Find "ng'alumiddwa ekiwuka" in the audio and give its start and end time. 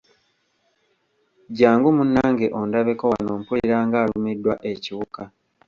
3.87-5.23